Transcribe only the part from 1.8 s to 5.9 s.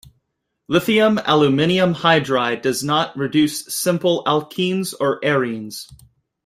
hydride does not reduce simple alkenes or arenes.